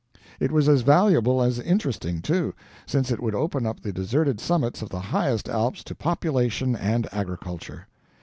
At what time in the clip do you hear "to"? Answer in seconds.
5.83-5.93